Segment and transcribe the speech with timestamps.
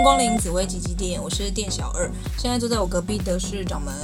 [0.00, 2.10] 迎光临紫薇吉吉店，我是店小二。
[2.38, 3.94] 现在坐在我隔壁的是掌门。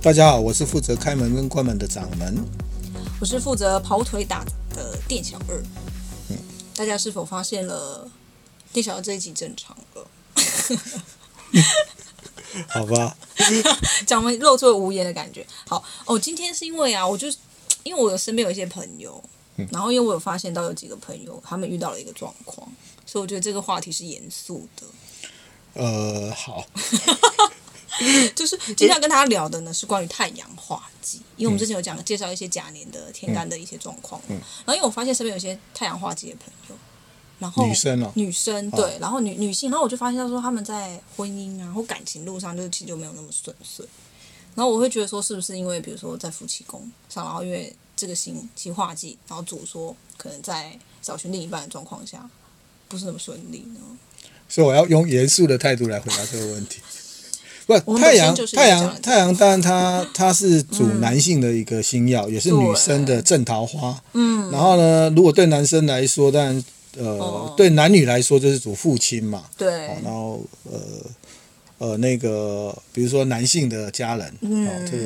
[0.00, 2.36] 大家好，我是负责开门跟关门的掌门。
[3.20, 5.60] 我是负责跑腿打的店小二。
[6.28, 6.38] 嗯，
[6.76, 8.08] 大家是否发现了
[8.72, 10.06] 店小二这一集正常了？
[12.70, 13.16] 好吧。
[14.06, 15.44] 掌门露出了无言的感觉。
[15.66, 17.26] 好哦，今天是因为啊，我就
[17.82, 19.20] 因为我身边有一些朋友，
[19.72, 22.68] 然后因为我有发现到有几个朋友他们遇到了一个状况。
[23.04, 24.86] 所以我觉得这个话题是严肃的。
[25.78, 26.64] 呃，好，
[28.34, 34.20] 就是今天要跟他聊的呢，是关于太阳化忌，因为我们之前有讲介绍一些甲年的天干的一些状况。
[34.26, 34.36] 嗯。
[34.66, 36.76] 然后因为我发现身边有些太阳化忌的朋友，
[37.38, 43.86] 然后女生哦，女生对，然后女女性，然后我就发现他说他们在婚姻啊或感情路上，就是其实就没有那么顺遂。
[44.56, 52.28] 然后我会觉得说，是不是因为比如说在夫妻宫上，然后因为这个星其化忌，然后主说可能在找寻另一半的状况下。
[52.90, 53.80] 不是那么顺利呢，
[54.48, 56.80] 所以我要用严肃的态度来回答这个问题。
[57.84, 64.02] 不，太阳太阳太阳，当然它它是主男性的一个星耀，嗯、也是女生的正桃花。
[64.14, 66.64] 嗯，然后呢，如果对男生来说，当然
[66.96, 69.44] 呃，哦、对男女来说就是主父亲嘛。
[69.58, 69.70] 对，
[70.02, 70.80] 然后呃
[71.76, 75.04] 呃那个，比如说男性的家人，嗯，这个。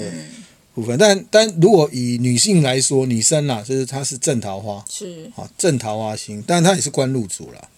[0.75, 5.31] 部分，但但如果以女性来说，女生啦，就是她是正桃花，是。
[5.37, 7.69] 啊，正桃花星，但她也是官禄主了，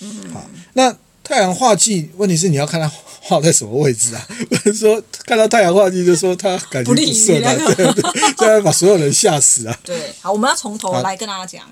[0.00, 4.28] 嗯，好，那太阳化忌，问题是你要看它化在什么位置啊？
[4.50, 9.78] 不是说看到太阳化忌就说它感觉不顺啊，对对，这样把所有人吓死啊！
[9.84, 11.66] 对，好，我们要从头来跟大家讲。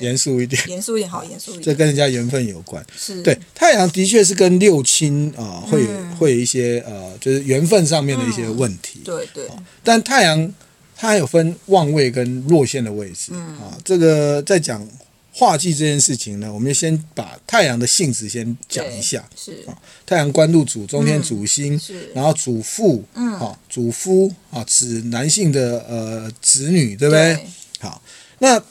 [0.00, 1.62] 严肃一点，严肃一点，好，严肃一点。
[1.62, 5.86] 这跟人家缘分有关，是对太阳的确是跟六亲啊、呃，会
[6.18, 9.00] 会有一些呃，就是缘分上面的一些问题。
[9.00, 9.46] 嗯、对对。
[9.82, 10.54] 但太阳
[10.96, 13.76] 它还有分旺位跟弱线的位置、嗯、啊。
[13.84, 14.88] 这个在讲
[15.34, 19.28] 化忌这件事情呢，我们就先把太阳的性质先讲一下。
[19.36, 19.64] 是。
[19.66, 19.76] 啊，
[20.06, 27.34] 太阳官禄主，中天主星，是、嗯、然后主父，嗯，好，主夫啊，指男性的呃子女，对不对？
[27.34, 27.46] 对。
[27.80, 28.00] 好，
[28.38, 28.62] 那。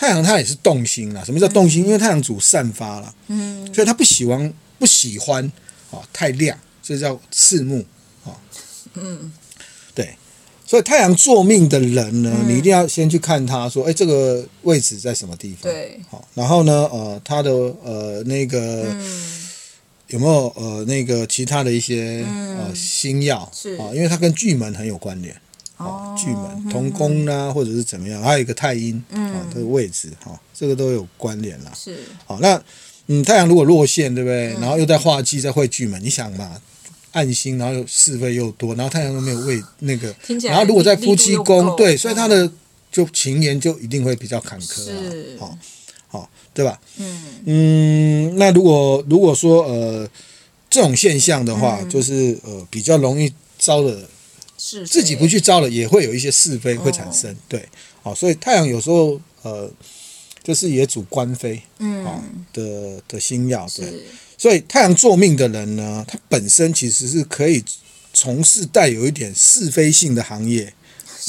[0.00, 1.82] 太阳它也是动星啦，什么叫动星？
[1.82, 5.44] 嗯、因为太阳主散发了，嗯，所以他不喜欢不喜欢
[5.90, 7.84] 啊太亮，这叫刺目
[8.24, 8.30] 啊，
[8.94, 9.32] 嗯，
[9.96, 10.16] 对，
[10.68, 15.62] 所以太阳坐命的人呢，嗯、你一定要先去看他说，哎，这个位置在什么地方？
[15.62, 17.50] 对，好，然后呢，呃，他的
[17.82, 19.48] 呃那个、嗯、
[20.08, 25.34] 有没有呃那个其他的一些、嗯、呃星耀是啊，因为它跟巨门很有关联。
[25.78, 28.20] 哦，巨门同宫呢，或者是怎么样？
[28.20, 31.72] 还有一个太阴啊，这个位置哈，这个都有关联了。
[31.74, 31.96] 是，
[32.26, 32.62] 好，那
[33.06, 34.52] 嗯，太阳如果落陷，对不对？
[34.60, 36.60] 然后又在化忌，再会巨门，你想嘛，
[37.18, 40.14] 暗星，然后又是非又多，然后太阳又没有位那个，
[40.44, 42.50] 然后如果在夫妻宫，对，所以他的
[42.92, 44.84] 就情缘就一定会比较坎坷。
[44.84, 45.58] 是，好，
[46.06, 46.80] 好，对吧？
[46.98, 47.22] 嗯。
[47.44, 50.08] 嗯，那如果如果说呃
[50.70, 54.08] 这种现象的话，就是呃比较容易招的。
[54.60, 56.58] 是自己不去招了，也会有一些是。
[56.58, 57.68] 非会产生，哦、对，
[58.02, 59.70] 好，所以太阳有时候呃，
[60.42, 62.04] 就是也主官非，嗯，
[62.52, 64.04] 的的星曜，对，是
[64.38, 67.62] 所以太阳坐命的人呢，他本身其实是可以
[68.14, 70.72] 从事带有一点是非性的行业，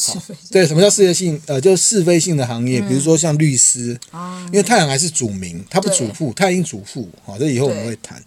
[0.05, 0.21] 好，
[0.51, 1.41] 对，什么叫是非性？
[1.47, 6.45] 呃，就是是非性的行业，嗯、比如说像律师，啊、因为太阳还是主命，他不主父，对。
[6.45, 8.23] 太阴主父，好，这以后我们会谈。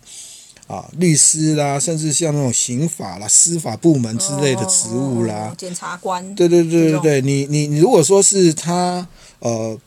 [0.69, 9.07] 啊，律师啦，甚至像那种刑法啦、司法部门之类的职务啦，检察官，对对对对对，你你你如果说是他
[9.41, 9.79] 呃，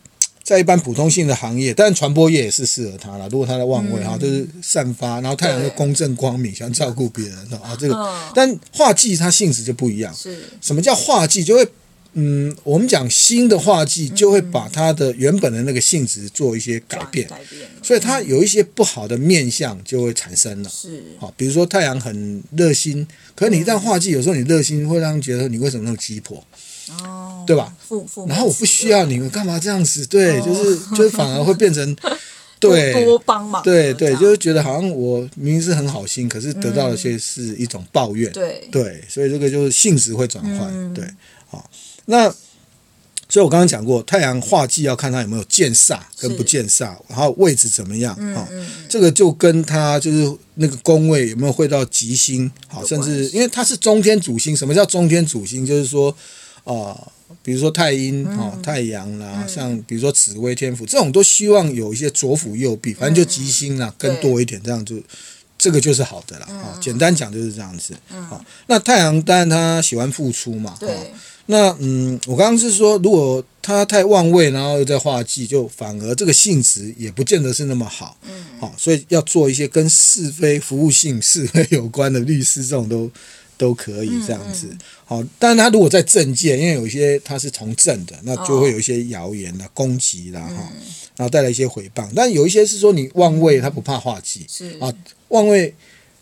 [0.46, 3.28] 在一般普通性的行业，但传播业也是适合他啦。
[3.30, 10.14] 如果他的旺位哈，就是散发，然后太阳又公正光明，想照顾别人啊，这个，但画技它性质就不一样。
[10.14, 11.44] 是，什么叫画技？
[11.44, 11.68] 就会。
[12.18, 20.70] 嗯，我们讲新的画技就会把它的原本的那个性质做一些改变，改变，所以它有一些不好的面相就会产生了。
[20.70, 23.06] 是，好，比如说太阳很热心，
[23.36, 26.42] 可是你一旦画技，有时候你热心会让人觉得你为什么那么鸡婆？
[27.02, 27.74] 哦，对吧？
[27.88, 30.06] 父父然后我不需要你们干嘛这样子？
[30.06, 31.96] 对，就是就是反而会变成
[32.60, 38.32] 对多帮忙，对对，就是觉得好像我明明是很好心，可是得到的却是一种抱怨。
[38.32, 40.94] 对对，所以这个就是性质会转换。
[40.94, 41.06] 对，
[41.48, 41.70] 好。
[42.06, 42.30] 那，
[43.28, 48.48] 所以我刚刚讲过，太阳化忌要看他有没有见煞跟不见煞，然后位置怎么样啊？
[48.88, 54.56] 这个就跟他就是那个宫位有没有会到吉星，好，甚至因为它是中天主星。
[54.56, 55.66] 什么叫中天主星？
[55.66, 56.16] 就是说
[56.66, 65.02] 啊、呃，比如说太阴啊、嗯、太阳啦，嗯、像比如说紫微天府这种，都希望有一些左辅右弼，反正就吉星啦，更、嗯、多一点，这样就
[65.58, 66.74] 这个就是好的了啊。
[66.76, 67.94] 嗯、简单讲就是这样子。
[68.30, 70.76] 好，那太阳当然他喜欢付出嘛。
[70.80, 70.90] 对。
[71.48, 78.18] 那嗯，我刚刚是说，如果他太旺位，然后又在化忌，就反而这个性质也不见得是那么好。
[78.28, 83.12] 嗯，好，所以要做一些跟是非、服务性是非有关的律师，这种都
[83.58, 84.68] 都可以这样子。
[85.06, 90.72] 好，但他如果在政界，因为有一些他是从政的，那就会有一些谣言啦、攻击啦，哈，
[91.16, 92.10] 然后带来一些诽谤。
[92.16, 94.94] 但有一些是说你旺位，他不怕化忌，是啊，
[95.30, 95.74] 旺位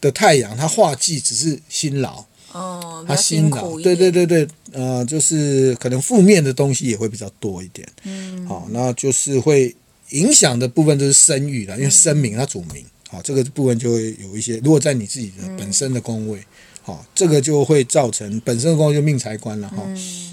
[0.02, 2.26] 的太阳，他化忌只是辛劳。
[2.52, 7.88] 哦，他辛劳，对对对对，呃，就是可能负面的东西也会比较多一点。
[8.04, 9.76] 嗯，好，那就是会
[10.10, 14.58] 影响的部分就是声誉了，因为声名它主名，好，这个部分就会有一些。
[14.58, 16.40] 如果在你自己的本身的宫位，
[16.84, 19.78] 好，这个就会造成本身的宫位就命财官了哈。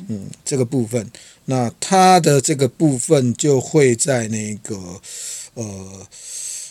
[0.08, 1.10] 嗯，这个部分，
[1.46, 5.00] 那它的这个部分就会在那个
[5.54, 6.06] 呃。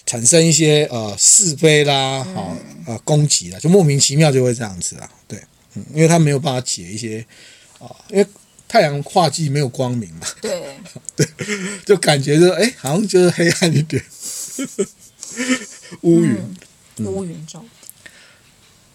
[0.05, 5.39] 产生一些呃是非啦，好啊、呃、攻击啦，就莫名其妙就会这样子啦，对，
[5.75, 7.23] 嗯，因为他没有办法解一些
[7.77, 8.25] 啊、呃，因为
[8.67, 10.75] 太阳化忌没有光明嘛，对，
[11.15, 11.27] 对，
[11.85, 14.03] 就感觉就哎、欸，好像就是黑暗一点，
[16.01, 16.37] 乌云，
[17.05, 17.63] 乌云罩。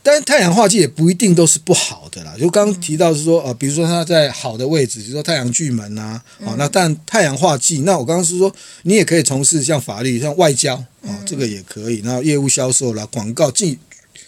[0.06, 13.78] 但是太阳化忌也不一定都是不好的啦，就刚刚提到是说，呃，比如说它在好的位置，比如说太阳巨门呐，啊、嗯，那但太阳化忌，那我刚刚是说，你也可以从事像法律、像外交啊、哦，这个也可以，然后业务销售啦、广告，进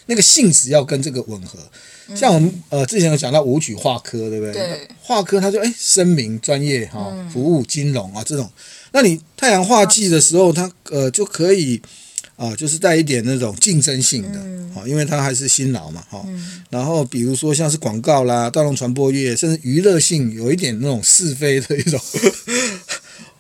[0.07, 1.59] 那个性质要跟这个吻合。
[2.15, 4.55] 像我们呃之前有讲到武曲化科，对不对？
[4.55, 4.89] 对。
[5.03, 8.51] 化科他就哎，声明专业哈、哦，服务金融啊这种，
[8.93, 11.83] 那你太阳化忌的时候，它呃就可以。
[12.37, 16.63] 啊，就是带一点那种竞争性的，啊、嗯，因为它还是辛劳嘛，哈、嗯。
[16.71, 21.99] 然后比如说像是广告啦、大众传播业，甚至娱乐性有一点那种是非的一种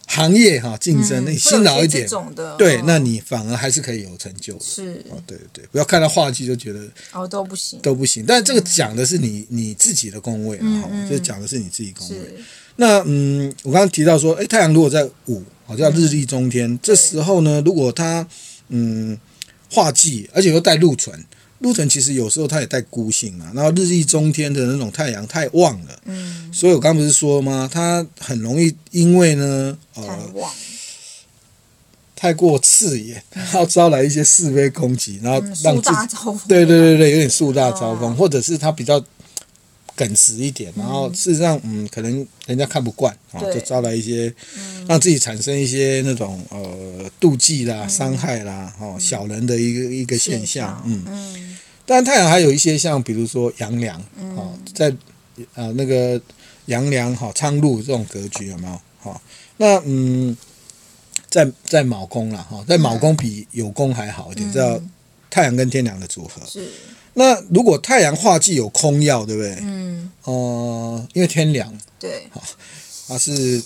[0.06, 2.08] 行业哈，竞争，那、嗯、你辛劳一点，
[2.56, 4.60] 对，那你反而还是可以有成就的。
[4.64, 6.81] 是，哦，对对，不要看到话剧就觉得
[7.12, 8.25] 哦都不行，都不行。
[8.26, 12.16] 但这个讲的是你你自己的工位，哈、嗯，就讲的是你自己工位。
[12.76, 18.26] 那嗯，我刚刚提到说，哎，太阳如果在午，好叫日历中天、嗯，这时候呢，如果它
[18.68, 19.18] 嗯，
[19.70, 21.24] 化忌，而且又带禄存，
[21.60, 23.50] 禄存其实有时候它也带孤星嘛。
[23.54, 27.68] 然后日益中天的那种太阳太旺了，嗯，所以我刚刚不是说吗？
[27.72, 30.18] 它很容易因为呢，呃，
[32.14, 39.04] 太过刺眼，然后招来一些是非攻击，然后让自己、嗯、对对对对，有点树大招风、哦，或者是他比较。
[39.96, 44.32] 耿直一点，然后事实上，嗯，可能人家看不惯啊，就招来一些，
[44.87, 51.02] 让自己产生一些那种呃妒忌啦、伤害啦，哦，小人的一个一个现象，嗯。
[51.08, 51.58] 嗯。
[51.87, 53.96] 当然，太阳还有一些像比如说阳梁，
[54.37, 54.93] 啊，在
[55.54, 56.20] 呃那个
[56.66, 58.81] 阳梁哈苍禄这种格局有没有？
[59.00, 59.20] 哈，
[59.58, 60.37] 那嗯，
[61.31, 64.82] 在在卯宫了哈，在卯宫比酉宫还好一点，叫
[65.31, 66.42] 太阳跟天梁的组合。
[66.46, 66.69] 是。
[67.18, 69.56] 那如果太阳化忌有空曜，对不对？
[69.62, 70.12] 嗯。
[70.24, 71.72] 哦、呃，因为天梁。
[71.98, 72.26] 对。
[72.30, 72.42] 好，
[73.08, 73.62] 它是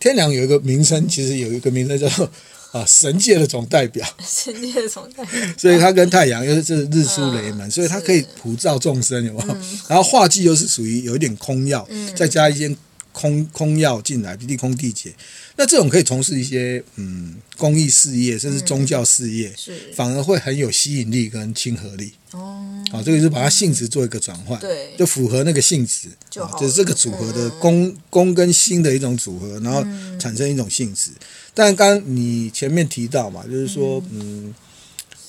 [0.00, 2.28] 天梁有一个名称，其实有一个名称叫做
[2.72, 4.04] 啊神界的总代表。
[4.26, 5.40] 神界的总代表。
[5.56, 9.54] 所以它跟太阳又是这日出雷门，所以它可以普照众生，有没有？
[9.54, 12.74] 嗯、然后化忌又是属于有一点空曜，嗯、再加一些
[13.14, 15.14] 空空药进来，地空地解。
[15.56, 22.12] 那这种可以从事一些嗯公益事业，甚至宗教事业，嗯、是反而会很有吸引力跟亲和力。
[22.32, 29.86] 哦，好，这个是把它性质做一个转换，对，就符合那个性质，就是这个组合的公公跟心的一种组合，然后
[30.18, 31.12] 产生一种性质。
[31.12, 34.54] 嗯、但刚刚你前面提到嘛，就是说，嗯，嗯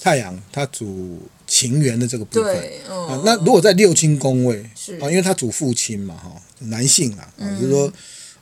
[0.05, 4.97] 太阳它主情缘的这个部分，对，嗯、啊，那如果在六亲宫位是。
[4.97, 7.93] 啊，因为它主父亲嘛，哈，男性啊，嗯、就是说，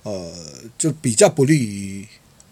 [0.03, 0.33] 呃，
[0.77, 2.05] 就比较不利于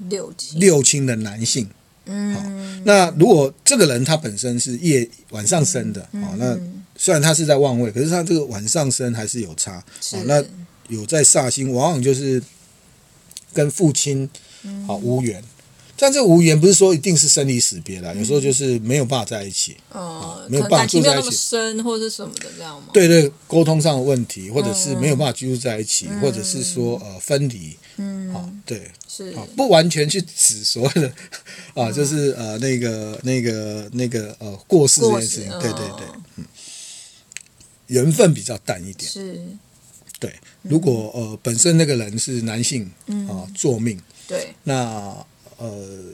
[0.07, 0.57] 六亲。
[0.61, 1.69] 六亲的男性。
[2.05, 2.41] 嗯，好，
[2.85, 6.57] 那如果这个人他本身是夜晚上生的，嗯，那
[6.95, 10.41] 虽然他是在旺位，可是他这个晚上生还是有差，好，那
[10.87, 12.41] 有在煞星，往往就是
[13.53, 14.29] 跟父亲
[14.87, 15.43] 好无缘。
[16.01, 22.87] 但这无缘不是说一定是生离死别的，有时候就是没有办法在一起，哦，没有办法住在一起，生或者什么的这样吗？
[22.91, 31.13] 对对，沟通上的问题，或者是没有办法居住在一起，或者是说呃分离，嗯，好，对，是，不完全去指所谓的
[31.79, 36.45] 啊，就是呃那个那个那个呃过世这件事情，对对对，嗯，
[37.85, 39.39] 缘分比较淡一点，是，
[40.19, 42.89] 对，如果呃本身那个人是男性
[43.29, 45.15] 啊，坐命，对，那。
[45.61, 46.13] 呃，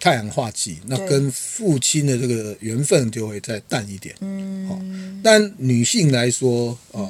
[0.00, 4.14] 太阳化忌，那跟父亲的这个缘分就会再淡一点。
[4.20, 4.78] 嗯，好，
[5.22, 7.00] 但女性来说，啊、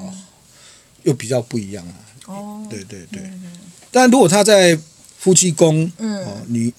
[1.04, 1.94] 又比较不一样啊。
[2.26, 3.22] 哦，对对对。
[3.22, 3.52] 嗯、
[3.92, 4.76] 但如果她在
[5.18, 6.72] 夫妻宫，嗯，哦，女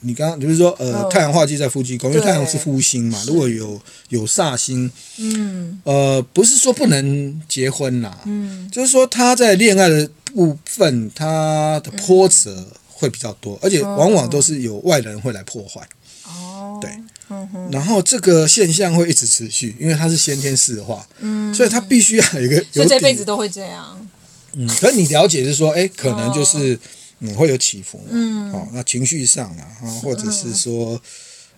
[0.00, 15.86] 你刚刚就是说，呃，哦、太阳化忌在夫妻宫，因为太阳是夫星嘛，如果有有煞星，嗯，呃，不是说不能结婚啦，嗯，就是说他在恋爱的部分，他的波折会比较多，嗯、而且往往都是有外人会来破坏，
[16.24, 16.90] 哦，对，
[17.28, 24.08] 嗯，然后这个现象会一直持续，因为它是先天四化，嗯，所以它必须要有一个， 所以这辈子都会这样，
[24.54, 26.74] 嗯，可是你了解是说，哎，可能就是。
[26.74, 26.78] 哦
[27.20, 29.64] 嗯，会有起伏，嗯，哦，那情绪上啊，
[30.02, 31.00] 或者是说，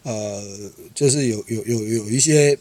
[0.05, 0.41] 呃，
[0.95, 2.57] 就是有有有有一些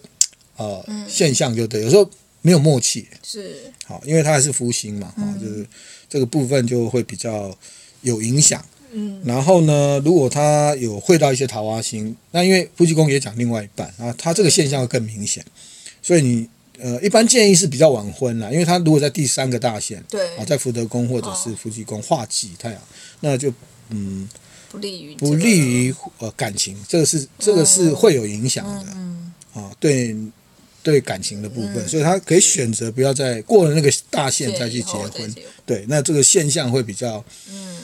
[0.56, 2.10] 呃、嗯、现象，就对，有时候
[2.42, 5.64] 没有默契，是，好，因为它还是夫星嘛，哈、嗯，就是
[6.10, 7.56] 这个部分就会比较
[8.08, 15.46] 有影响，嗯，然后呢，如果他有会到一些桃花星，那因为夫妻宫也讲另外一半啊，他这个现象会更明显，
[16.02, 16.48] 所以你。
[16.80, 20.38] 呃，一般建议是比较晚婚啦，因为他如果在第三个大限，对。
[20.38, 22.80] 啊，在福德宫或者是夫妻宫化忌太阳，
[23.22, 23.52] 那就
[23.90, 24.30] 嗯
[24.70, 30.16] 不利于不利于呃感情，这个是这个是会有影响的，嗯啊，对
[30.84, 35.36] 对感情的部分，所以他可以选择不要再过了那个大限再去结婚，
[35.66, 37.76] 对，那这个现象会比较嗯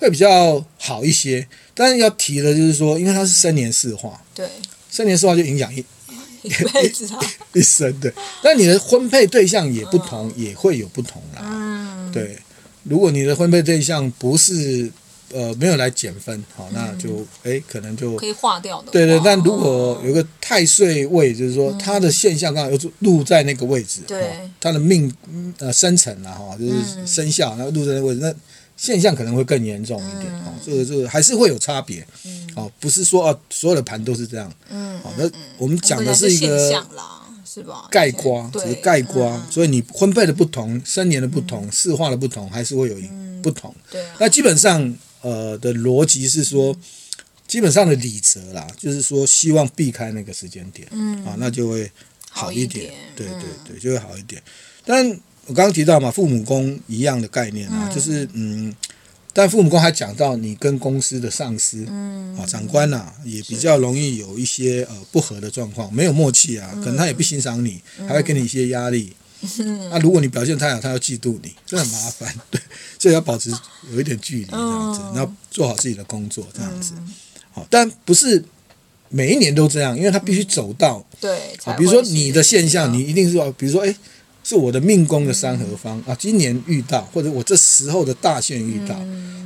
[0.00, 4.48] 会比较好一些，但是要提的就是说，因为它是生年四化，对，
[4.90, 5.84] 生年四化就影响一。
[6.42, 7.20] 一辈子啊，
[7.52, 8.10] 一生对，
[8.42, 11.42] 但你的婚配对象也不同，嗯、也会有不同啦。
[11.42, 12.38] 嗯，对，
[12.84, 14.90] 如果你的婚配对象不是
[15.34, 18.90] 呃没有来减分，好，那就哎、嗯、可能就可以划掉的。
[18.90, 25.14] 对对，但如果有个太岁位，就是说他的现象刚好又入在那个位置，对、嗯，他的命
[25.58, 28.34] 呃生辰啊哈，就是生肖，然后入在那个位置，那
[28.80, 30.54] 现象可能会更严重一点啊。
[30.64, 32.06] 这个这个还是会有差别。
[32.56, 34.50] 哦，不是说啊，所有的盘都是这样。
[34.70, 36.84] 嗯，好，那我们讲的是一个
[37.44, 37.86] 是吧？
[37.90, 39.40] 概括，只是概括。
[39.50, 42.96] 所以你婚配的不同，生年的不同，四化的不同，还是会有
[43.42, 43.74] 不同。
[43.90, 44.02] 对。
[44.18, 46.74] 那基本上，呃，的逻辑是说，
[47.46, 50.88] 基本上的理则啦，就是说希望避开那个时间点。
[50.90, 51.24] 嗯。
[51.26, 51.90] 啊，那就会
[52.30, 52.92] 好一点。
[53.14, 54.42] 对对对，就会好一点。
[54.84, 58.74] 但我刚刚提到嘛，父母宫一样的概念啊，就是嗯。
[59.32, 69.12] 但父母宫还讲到，你跟公司的上司，嗯，啊，长官呐、啊，也比较容易有一些呃不合的状况，没有默契啊，可能他也不欣赏你，还会给你一些压力。
[69.88, 72.34] 那如果你表现太好，他要嫉妒你，这很麻烦。
[72.50, 72.60] 对，
[72.98, 73.52] 所以要保持
[73.92, 76.94] 有一点距离这样子，然后做好自己的工作这样子。
[77.52, 78.44] 好，但不是
[79.10, 83.94] 每一年都这样，因为他必须走到对，啊，比如说你的现象，你一定是要，比如说哎。
[84.50, 88.96] 是我的命宫的三合方啊，今年遇到，或者我这时候的大限遇到，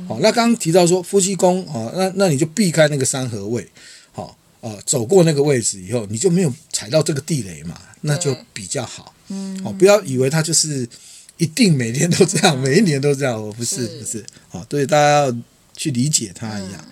[0.07, 3.69] 好，那刚刚提到说夫妻宫啊，那那你就避开那个三合位，
[4.11, 10.89] 好，呃，走过那个位置以后，你就没有踩到这个地雷嘛，那就比较好，嗯，哦，不要以为它就是
[11.37, 15.37] 一定每天都这样， 每一年都这样，我不是不是，好，对，大家要
[15.77, 16.83] 去理解它一样，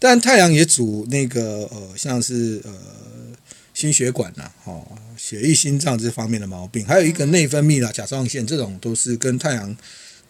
[0.00, 2.72] 但太阳也主那个呃，像是呃。
[3.82, 4.86] 心血管呐，哦，
[5.16, 9.76] 血液、心脏这方面的毛病，还有一个内分泌啦，甲状腺这种都是跟太阳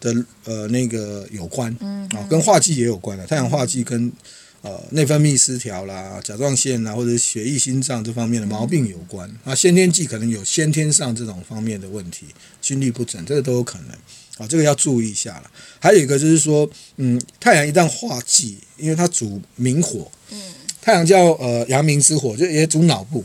[0.00, 3.26] 的呃那个有关，嗯，啊，跟化忌也有关的。
[3.26, 4.10] 太阳化忌跟
[4.62, 9.30] 呃内分泌失调啦、甲状腺啦或者血液、心脏这方面的毛病有关。
[9.44, 12.24] 啊，先天忌可能有先天上这种方面的问题，
[12.62, 13.90] 心律不整，这个都有可能。
[14.38, 15.50] 啊，这个要注意一下了。
[15.78, 16.66] 还有一个就是说，
[16.96, 20.40] 嗯，太阳一旦化忌，因为它主明火，嗯，
[20.80, 23.22] 太阳叫呃阳明之火，就也主脑部。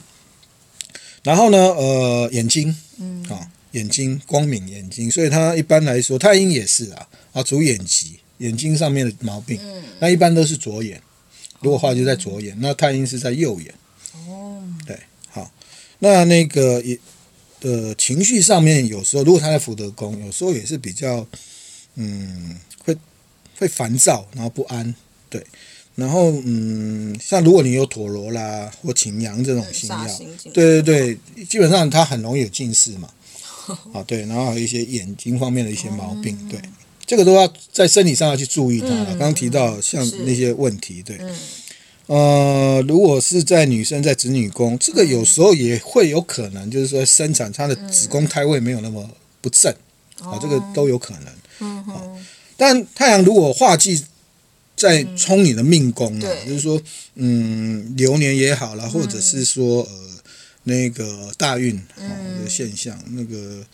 [1.28, 11.02] 然后呢，呃，眼睛，嗯，啊，眼睛光明眼睛，所以它一般来说，太阴也是啊，啊，主眼疾，眼睛上面的毛病，嗯，那一般都是左眼，
[11.60, 13.74] 如果话就在左眼，那太阴是在右眼，
[14.14, 14.98] 哦，对，
[15.30, 15.52] 好，
[16.00, 16.98] 那那个也，
[17.60, 21.28] 呃，情绪上面有时候，如果他在福德宫，有时候也是比较，
[21.96, 22.96] 嗯，会
[23.60, 24.96] 会烦躁，然后不安，
[25.30, 25.46] 对。
[25.98, 33.10] 然后，嗯，像如果你有陀螺啦或擎羊这种星曜，对对对，基本上它很容易有近视嘛，
[33.94, 36.62] 啊对，然后还有一些眼睛方面的一些毛病，对，
[37.04, 39.06] 这个都要在生理上要去注意它了。
[39.06, 41.20] 刚刚提到像那些问题，对，
[42.06, 49.10] 呃，如果是在女生在子女宫，这个有时候也会有可能，就是说生产她的子宫胎位没有那么
[49.42, 49.74] 不正，
[50.22, 52.24] 啊，这个都有可能，嗯哼，
[52.56, 54.06] 但太阳如果化忌。
[54.78, 56.80] 在冲你的命宫啊，嗯、就是说，
[57.16, 60.10] 嗯，流年也好啦，或者是说，呃，
[60.66, 62.06] 那个大运啊
[62.44, 63.66] 的现象，嗯、那个，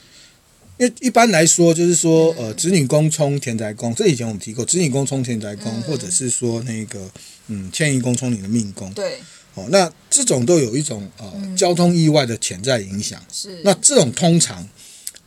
[0.77, 7.11] 因为一般来说，就是说，呃，子女宫冲田宅宫，这以前我们提过，子女宫冲田宅宫，嗯、或者是说那个，
[7.47, 9.19] 嗯，迁移宫冲你的命宫，对，
[9.55, 14.65] 哦，那这种都有一种呃交通意外的潜在影响，是，那这种通常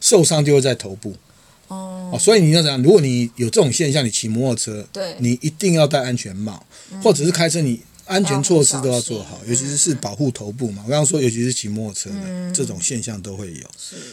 [0.00, 1.14] 受伤就会在头部。
[1.68, 2.80] 哦，所以你要怎样？
[2.82, 10.84] 如果你有这种现象，你骑摩托车，对，你一定要戴安全帽，嗯、或者是开车，你安全措施都要做好，尤其是是保护头部嘛。
[10.86, 13.66] 我刚刚说，尤其是骑摩托车的、嗯、这种现象都会有。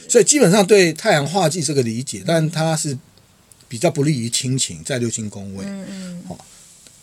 [0.10, 2.98] 所以基本上对太阳化忌这个理解，但它是
[3.68, 5.64] 比较不利于亲情，在六亲宫位。
[5.68, 6.24] 嗯嗯。
[6.28, 6.46] 好，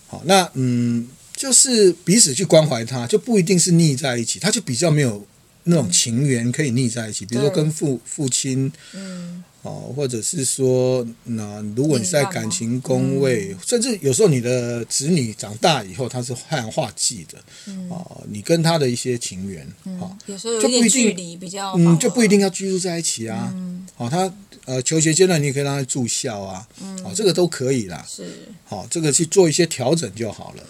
[0.08, 5.24] 好，那嗯，就是彼此去关怀他，就不一定是腻在一起，他就比较没有
[5.62, 8.72] 那种情缘可以腻在一起，比如说跟父父亲。
[8.94, 9.44] 嗯。
[9.62, 23.52] 哦，或者是说，那如果你在感情宫位，嗯、甚至有时候你的子女长大以后，他是汉化忌的，嗯、哦，你跟他的一些情缘，嗯、哦，有时候有点距离比较，嗯，就不一定要居住在一起啊。
[23.54, 24.32] 嗯、哦，他
[24.64, 28.02] 呃，求学阶段你也可以让他住校啊，嗯，哦，这个都可以啦。
[28.08, 30.62] 是，好、哦，这个去做一些调整就好了。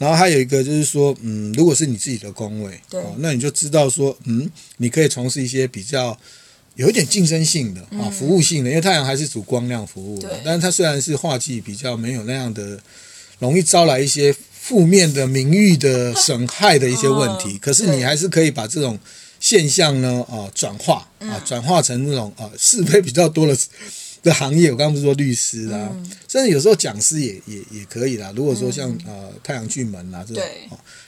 [0.00, 6.18] 然后还有一个就是说，嗯，如果是你自己的宫位，对、哦，那你就知道说，嗯，你可以从事一些比较。
[6.76, 12.78] 有一点竞争性的啊，服务性的，因为太阳还是主光亮服务的，对但是它虽然是化忌，比较没有那样的
[13.38, 18.98] 容易招来一些负面的名誉的损害的一些问题，可是你还是可以把这种
[19.40, 23.56] 现象呢啊转化啊转化成那种啊是非比较多的
[24.22, 24.70] 的行业。
[24.70, 25.88] 我刚刚不是说律师啦，
[26.28, 28.30] 甚至有时候讲师也也也可以啦。
[28.36, 30.44] 如果说像呃太阳巨门啊这种，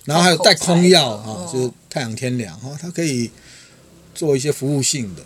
[0.06, 3.30] 然后还有带空药啊，就是太阳天梁哈，它可以
[4.14, 5.22] 做一些服务性的。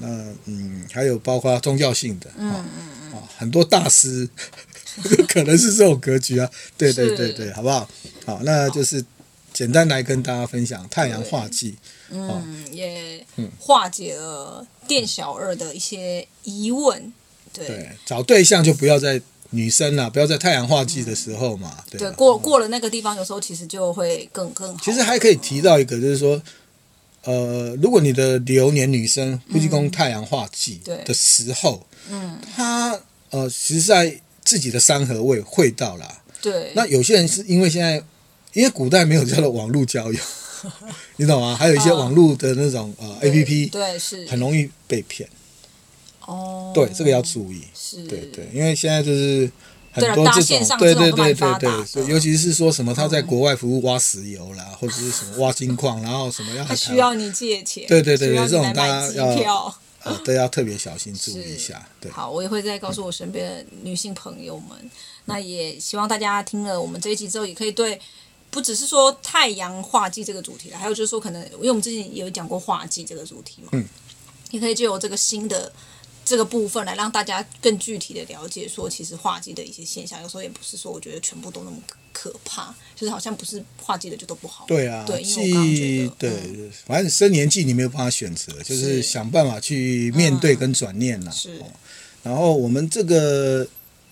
[0.00, 0.08] 那
[0.46, 4.28] 嗯，还有包括宗教性的，嗯嗯嗯，很多大师
[5.28, 7.88] 可能是这种格局啊， 对对对对，好不好？
[8.24, 9.04] 好，那就是
[9.52, 11.76] 简单来跟大家分享太阳化忌，
[12.10, 13.24] 嗯，也
[13.58, 17.12] 化解了店小二的一些疑问，
[17.52, 24.80] 对，对，找对象就不要在女生了，不要在太阳化忌的时候嘛，对，对，过过了那个地方，有时候其实就会更更好。
[24.84, 26.40] 其实还可以提到一个，就是说。
[27.26, 32.98] 呃，如果你的流年女生夫妻宫太阳化忌的时候，嗯，她
[33.30, 36.72] 呃，其实在自己的三合位会到啦，对。
[36.74, 38.02] 那有些人是因为现在，
[38.52, 40.20] 因为古代没有叫做网络交友，
[41.18, 41.56] 你懂吗？
[41.56, 45.28] 还有一些网络的那种呃 APP，对，是很容易被骗。
[46.20, 49.50] 哦，对，这个要注意，是，对对，因为现在就是。
[49.96, 61.88] 很多这种，对对对对对，尤其是说什么他在国外服务挖石油啦，或者是什么挖金矿，然后什么要他需要你借钱，对对对对，这种大家要呃都要特别小心注意一下。
[61.98, 64.90] 对，好，我也会再告诉我身边的女性朋友们，
[65.24, 67.98] 那也希望大家听了我们这一集之后，也可以对
[68.50, 73.84] 不只是说太阳化忌这个主题了，还有就是说可能因为我们之前也有讲过化忌这个主题嘛，嗯，
[74.50, 75.72] 你可以就有这个新的。
[76.26, 81.78] 这个部分来让大家更具体的了解，说其实画技的一些现象，有时候也不是说我觉得全部都那么
[82.12, 84.64] 可怕，就是好像不是画技的就都不好。
[84.66, 91.30] 对啊，对，因为我刚刚觉得，对，嗯、反正生年纪你没有办法选择，就是想办法去面对跟转念了。
[91.30, 91.66] 是、哦，
[92.24, 93.66] 然后我们这个。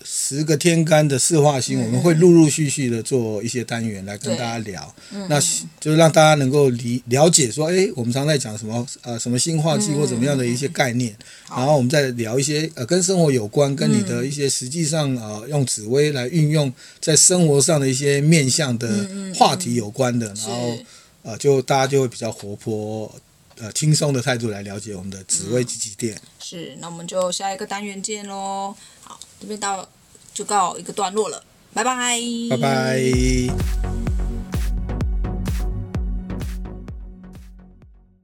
[0.07, 4.95] 十个天干的四化星，我们会陆陆续续的做一些单元来跟大家聊，
[5.27, 5.39] 那
[5.79, 11.17] 就是让大家能够理了解说，哎，我们常在讲什么呃什么新化忌或怎么样的一些概念，
[11.49, 20.77] 然后我们再聊一些呃跟生活有关，跟你的一些实际上呃用紫薇来运用在生活上的一些面向的话题有关的，然后
[21.23, 23.11] 呃就大家就会比较活泼
[23.57, 26.15] 呃轻松的态度来了解我们的紫薇积极店。
[26.39, 28.75] 是，那我们就下一个单元见喽。
[29.01, 29.89] 好，这边到。
[30.35, 31.41] 就告一个段落了，
[31.73, 32.19] 拜拜，
[32.49, 34.14] 拜拜。